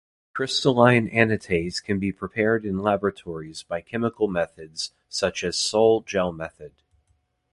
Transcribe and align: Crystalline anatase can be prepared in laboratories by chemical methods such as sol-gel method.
Crystalline 0.33 1.07
anatase 1.11 1.79
can 1.79 1.99
be 1.99 2.11
prepared 2.11 2.65
in 2.65 2.79
laboratories 2.79 3.61
by 3.61 3.81
chemical 3.81 4.27
methods 4.27 4.93
such 5.09 5.43
as 5.43 5.57
sol-gel 5.59 6.31
method. 6.31 6.73